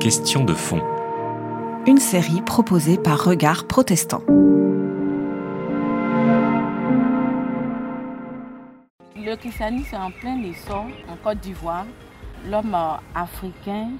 [0.00, 0.80] Question de fond.
[1.86, 4.22] Une série proposée par Regard Protestant.
[9.14, 11.86] Le christianisme est en plein essor en Côte d'Ivoire.
[12.50, 13.90] L'homme euh, africain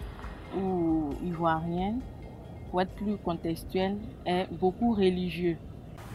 [0.56, 1.94] ou ivoirien,
[2.68, 5.58] pour être plus contextuel, est beaucoup religieux.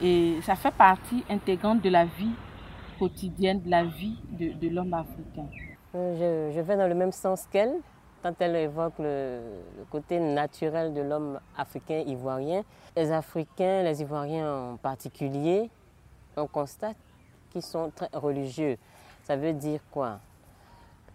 [0.02, 2.34] Et ça fait partie intégrante de la vie
[3.00, 5.48] quotidienne, de la vie de, l'homme africain.
[5.96, 7.76] Euh, je, vais dans le même sens qu'elle
[8.24, 9.42] quand elle évoque le,
[9.92, 12.64] côté naturel de l'homme africain ivoirien.
[12.96, 15.70] Les Africains, les Ivoiriens en particulier,
[16.38, 16.96] on constate
[17.52, 18.78] qu'ils sont très religieux.
[19.24, 20.20] Ça veut dire quoi?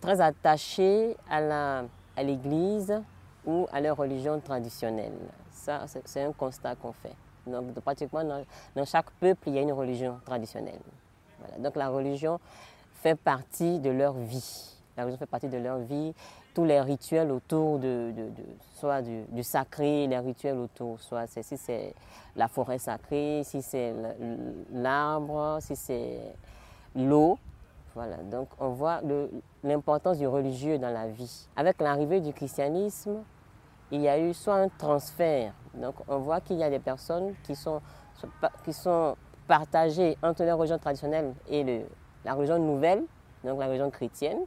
[0.01, 1.83] Très attachés à
[2.19, 3.01] l'église à
[3.47, 5.19] ou à leur religion traditionnelle.
[5.51, 7.15] Ça, c'est un constat qu'on fait.
[7.47, 10.81] Donc, pratiquement dans, chaque peuple, il y a une religion traditionnelle.
[11.59, 12.39] Donc, la religion
[13.03, 14.77] fait partie de leur vie.
[14.97, 16.13] La religion fait partie de leur vie.
[16.59, 18.13] Tous les rituels autour de,
[18.81, 21.95] soit du, sacré, les rituels autour, soit si c'est
[22.35, 23.95] la forêt sacrée, si c'est
[24.73, 26.19] l'arbre, si c'est
[26.97, 27.39] l'eau.
[27.95, 29.01] Voilà, donc on voit
[29.63, 31.47] l'importance du religieux dans la vie.
[31.55, 33.23] Avec l'arrivée du christianisme,
[33.93, 35.53] il y a eu soit un transfert.
[35.75, 37.81] Donc on voit qu'il y a des personnes qui sont,
[38.65, 39.15] qui sont
[39.47, 41.85] partagées entre la religion traditionnelle et
[42.25, 43.05] la religion nouvelle,
[43.45, 44.41] donc la religion chrétienne,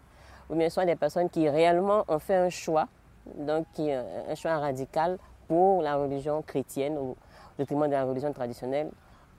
[0.52, 2.88] ou bien soit des personnes qui réellement ont fait un choix,
[3.38, 7.16] donc qui, un choix radical pour la religion chrétienne au
[7.58, 8.90] détriment de la religion traditionnelle.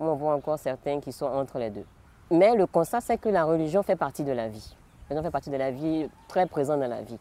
[0.00, 1.84] On voit encore certains qui sont entre les deux.
[2.30, 4.74] Mais le constat, c'est que la religion fait partie de la vie.
[5.08, 7.18] La religion fait partie de la vie, très présente dans la vie.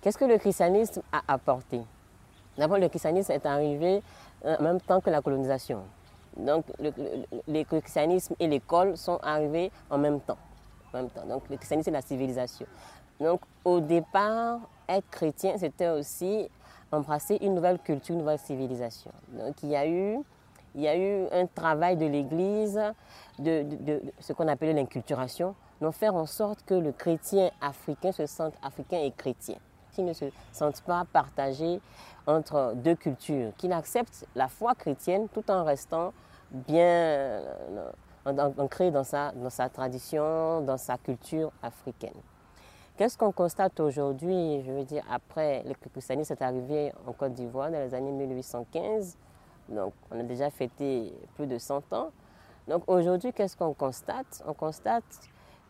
[0.00, 1.82] Qu'est-ce que le christianisme a apporté?
[2.56, 4.02] D'abord, le christianisme est arrivé
[4.44, 5.82] en même temps que la colonisation.
[6.36, 10.38] Donc, le, christianisme et l'école sont arrivés en même temps.
[10.92, 11.24] En même temps.
[11.26, 12.66] Donc, le christianisme, c'est la civilisation.
[13.20, 16.48] Donc, au départ, être chrétien, c'était aussi
[16.92, 19.10] embrasser une nouvelle culture, une nouvelle civilisation.
[19.32, 20.18] Donc, il y a eu,
[21.32, 22.80] un travail de l'Église,
[23.38, 23.64] de,
[24.20, 28.98] ce qu'on appelait l'inculturation, donc faire en sorte que le chrétien africain se sente africain
[28.98, 29.56] et chrétien
[29.92, 31.80] qui ne se sentent pas partagés
[32.26, 36.12] entre deux cultures, qui acceptent la foi chrétienne tout en restant
[36.50, 37.90] bien euh,
[38.58, 42.14] ancré sa, dans sa tradition, dans sa culture africaine.
[42.96, 47.68] Qu'est-ce qu'on constate aujourd'hui, je veux dire, après le christianisme est arrivé en Côte d'Ivoire
[47.68, 49.18] dans les années 1815,
[49.68, 52.10] donc on a déjà fêté plus de 100 ans.
[52.68, 54.44] Donc aujourd'hui, qu'est-ce qu'on constate?
[54.46, 55.02] On constate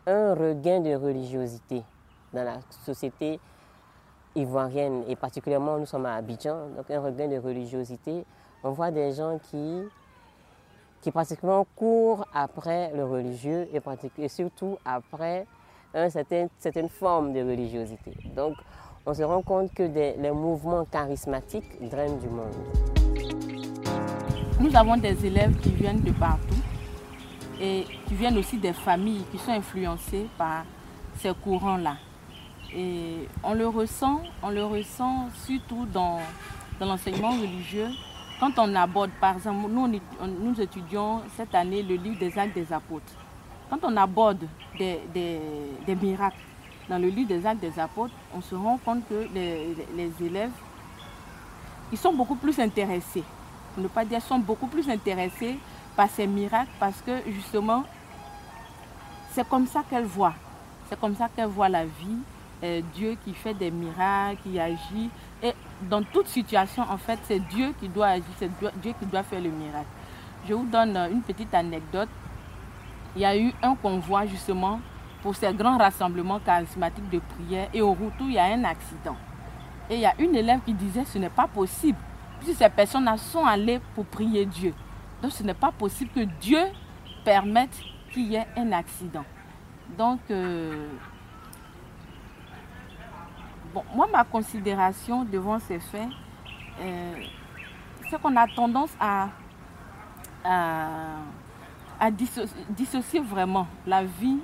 [0.05, 1.81] un regain de religiosité
[2.31, 3.39] dans la société
[4.35, 8.23] ivoirienne et particulièrement nous sommes à Abidjan, donc un regain de religiosité.
[8.63, 9.81] On voit des gens qui,
[11.01, 15.47] qui pratiquement courent après le religieux et, surtout après
[15.95, 18.11] une certaine, certaine, forme de religiosité.
[18.35, 18.55] Donc
[19.05, 22.53] on se rend compte que les mouvements charismatiques drainent du monde.
[24.59, 26.55] Nous avons des élèves qui viennent de partout
[27.59, 30.65] et qui viennent aussi des familles qui sont influencées par
[31.19, 31.97] ces courants-là.
[32.73, 36.19] Et on le ressent, on le ressent surtout dans,
[36.79, 37.87] dans l'enseignement religieux.
[38.39, 42.71] Quand on aborde, par exemple, nous, nous étudions cette année le livre des actes des
[42.73, 43.13] apôtres.
[43.69, 44.45] Quand on aborde
[44.77, 46.37] des, des, miracles
[46.87, 50.51] dans le livre des actes des apôtres, on se rend compte que les, les élèves,
[51.91, 53.23] ils sont beaucoup plus intéressés.
[53.77, 55.57] ne pas dire sont beaucoup plus intéressés
[55.95, 57.83] par ces miracles parce que justement,
[59.31, 60.35] c'est comme ça qu'elles voient.
[60.89, 62.19] C'est comme ça qu'elles voient la vie.
[62.93, 65.09] Dieu qui fait des miracles, qui agit.
[65.43, 65.53] Et
[65.83, 68.49] dans toute situation, en fait, c'est Dieu qui doit agir, c'est
[68.81, 69.87] Dieu qui doit faire le miracle.
[70.47, 72.09] Je vous donne une petite anecdote.
[73.15, 74.79] Il y a eu un convoi justement
[75.21, 79.15] pour ces grands rassemblements charismatiques de prière et au retour, il y a un accident.
[79.89, 81.97] Et il y a une élève qui disait ce n'est pas possible,
[82.39, 84.73] puisque ces personnes sont allées pour prier Dieu.
[85.21, 86.59] Donc ce n'est pas possible que Dieu
[87.23, 87.75] permette
[88.11, 89.25] qu'il y ait un accident.
[89.97, 90.87] Donc, euh,
[93.93, 96.07] moi, ma considération devant ces faits,
[96.81, 97.13] euh,
[98.09, 99.29] c'est qu'on a tendance à,
[100.43, 101.17] à,
[102.69, 104.37] dissocier, vraiment la vie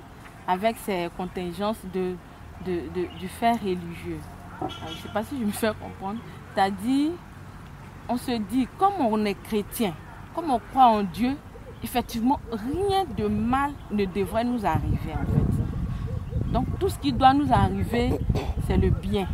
[0.46, 2.14] avec ses contingences de,
[2.64, 4.20] du fait religieux.
[4.62, 6.20] Euh, je ne sais pas si je me fais comprendre.
[6.54, 7.10] C'est-à-dire,
[8.08, 9.94] on se dit, comme on est chrétien,
[10.34, 11.36] comme on croit en Dieu,
[11.82, 16.52] effectivement, rien de mal ne devrait nous arriver en fait.
[16.52, 18.18] Donc tout ce qui doit nous arriver,
[18.66, 19.26] c'est le bien,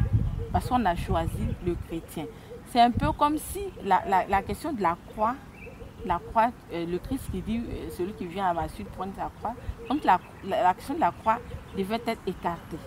[0.52, 2.24] parce qu'on a choisi le chrétien.
[2.66, 5.34] C'est un peu comme si la, question de la croix,
[6.04, 9.12] la croix, euh, le Christ qui dit, euh, celui qui vient à ma suite prendre
[9.16, 9.54] sa croix,
[9.88, 10.18] donc la,
[10.74, 11.38] question de la croix
[11.76, 12.78] devait être écartée.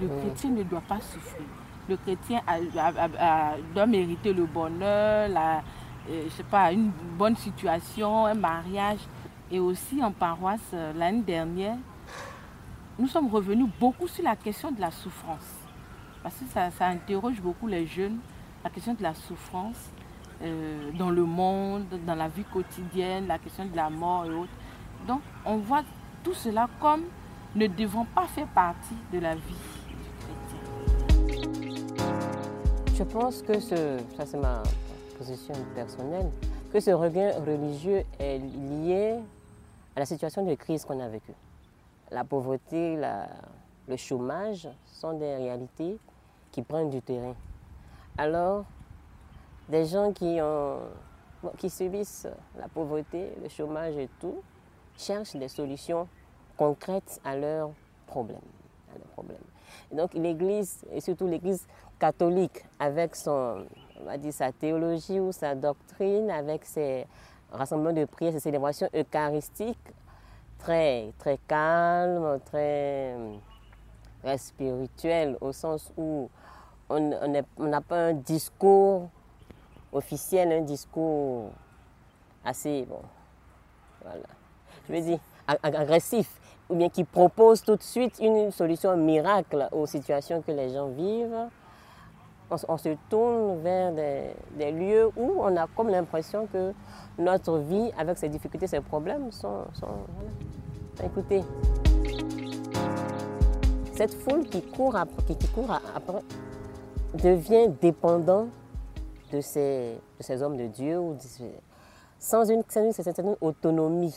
[0.00, 1.46] Le chrétien ne doit pas souffrir.
[1.88, 2.40] le chrétien
[3.74, 5.62] doit mériter le bonheur, la,
[6.08, 9.00] euh, je sais pas, une bonne situation, un mariage.
[9.50, 11.76] Et aussi en paroisse, l'année dernière,
[12.98, 15.58] nous sommes revenus beaucoup sur la question de la souffrance.
[16.22, 18.18] Parce que ça, ça interroge beaucoup les jeunes,
[18.64, 19.90] la question de la souffrance
[20.44, 24.52] euh, dans le monde, dans la vie quotidienne, la question de la mort et autres.
[25.06, 25.82] Donc on voit
[26.22, 27.04] tout cela comme
[27.54, 29.40] ne devant pas faire partie de la vie
[32.94, 34.62] Je pense que ce, ça c'est ma
[35.18, 36.30] position personnelle,
[36.72, 39.18] que ce regain religieux est lié
[39.96, 41.34] à la situation de crise qu'on a vécue.
[42.10, 42.96] La pauvreté,
[43.88, 45.98] le chômage sont des réalités
[46.52, 47.34] qui prennent du terrain.
[48.16, 48.64] Alors,
[49.68, 50.80] des gens qui, ont,
[51.58, 52.28] qui subissent
[52.58, 54.42] la pauvreté, le chômage et tout,
[54.96, 56.08] cherchent des solutions
[56.56, 57.70] concrètes à leurs
[58.06, 58.38] problèmes.
[59.92, 61.66] Donc l'Église, et surtout l'Église
[61.98, 63.64] catholique, avec son,
[64.00, 67.06] on va dire, sa théologie ou sa doctrine, avec ses
[67.50, 69.92] rassemblements de prières, ses célébrations eucharistiques,
[70.58, 73.14] très, très calmes, très,
[74.22, 76.28] très spirituelles, au sens où
[76.88, 77.00] on
[77.58, 79.08] n'a pas un discours
[79.94, 81.50] officiel, un discours
[82.44, 83.00] assez, bon,
[84.02, 84.26] voilà,
[84.86, 86.28] je veux dire, agressif,
[86.68, 90.88] ou bien qui propose tout de suite une solution miracle aux situations que les gens
[90.88, 91.48] vivent.
[92.68, 96.72] On, se tourne vers des, lieux où on a comme l'impression que
[97.18, 101.04] notre vie, avec ses difficultés, ses problèmes, sont, voilà.
[101.04, 101.42] écoutez.
[103.94, 106.22] Cette foule qui court après, qui court après
[107.14, 108.48] devient dépendant
[109.34, 111.00] de ces, hommes de Dieu,
[112.18, 114.14] sans une, certaine autonomie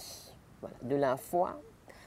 [0.82, 1.60] de la foi,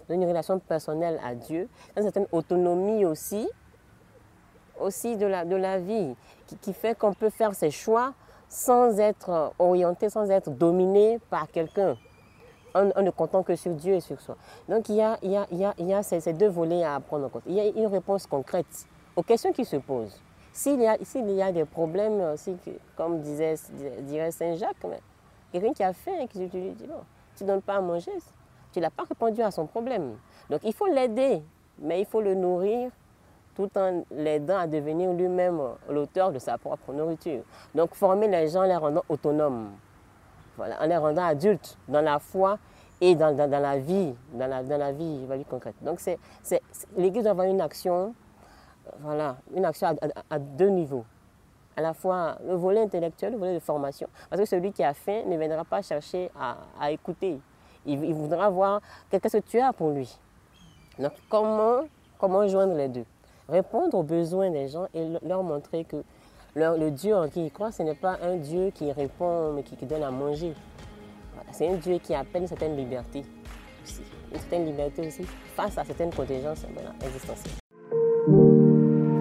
[0.08, 3.48] d'une relation personnelle à Dieu, une certaine autonomie aussi,
[4.80, 6.14] aussi de la, vie,
[6.60, 8.14] qui, fait qu'on peut faire ses choix
[8.48, 11.96] sans être orienté, sans être dominé par quelqu'un,
[12.74, 14.36] en, ne comptant que sur Dieu et sur soi.
[14.68, 17.42] Donc il y a, ces deux volets à prendre en compte.
[17.46, 18.86] Il y a une réponse concrète
[19.16, 20.20] aux questions qui se posent.
[20.52, 22.56] S'il y, a, y a des problèmes, aussi,
[22.96, 23.54] comme disait,
[24.00, 24.76] dirait Saint Jacques,
[25.52, 27.02] quelqu'un qui a faim qui lui dit, bon,
[27.36, 28.12] tu ne donnes pas à manger,
[28.72, 30.16] tu n'as pas répondu à son problème.
[30.48, 31.42] Donc il faut l'aider,
[31.78, 32.90] mais il faut le nourrir
[33.54, 37.42] tout en l'aidant à devenir lui-même l'auteur de sa propre nourriture.
[37.74, 39.70] Donc former les gens en les rendant autonomes,
[40.58, 42.58] en les rendant adultes dans la foi
[43.00, 45.74] et dans, dans, la vie, dans la, dans la vie, vie concrète.
[45.82, 46.00] Donc
[46.96, 48.14] l'Église doit avoir une action
[49.00, 49.96] voilà, une action
[50.30, 51.04] à, deux niveaux.
[51.76, 54.08] À la fois le volet intellectuel, le volet de formation.
[54.28, 57.40] Parce que celui qui a faim ne viendra pas chercher à, écouter.
[57.86, 60.18] Il, voudra voir qu'est-ce que tu as pour lui.
[60.98, 61.82] Donc comment,
[62.18, 63.06] comment joindre les deux?
[63.48, 66.04] Répondre aux besoins des gens et leur montrer que
[66.54, 69.86] le Dieu en qui ils croient, ce n'est pas un Dieu qui répond mais qui,
[69.86, 70.54] donne à manger.
[71.52, 73.24] C'est un Dieu qui appelle une certaine liberté
[74.32, 76.64] Une certaine liberté aussi face à certaines contingences
[77.02, 77.59] existentielles.